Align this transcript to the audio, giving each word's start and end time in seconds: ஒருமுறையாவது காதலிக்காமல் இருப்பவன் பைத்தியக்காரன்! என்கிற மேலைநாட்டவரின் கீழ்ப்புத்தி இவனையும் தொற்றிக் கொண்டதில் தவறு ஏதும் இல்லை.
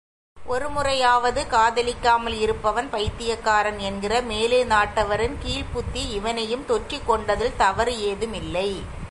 ஒருமுறையாவது 0.37 1.41
காதலிக்காமல் 1.51 2.35
இருப்பவன் 2.39 2.89
பைத்தியக்காரன்! 2.89 3.79
என்கிற 3.79 4.21
மேலைநாட்டவரின் 4.21 5.37
கீழ்ப்புத்தி 5.45 6.03
இவனையும் 6.11 6.65
தொற்றிக் 6.65 7.07
கொண்டதில் 7.07 7.55
தவறு 7.57 7.93
ஏதும் 8.01 8.33
இல்லை. 8.33 8.69